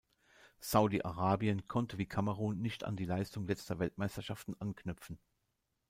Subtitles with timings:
[0.61, 5.19] Saudi-Arabien konnte wie Kamerun nicht an die Leistung letzter Weltmeisterschaften anknüpfen.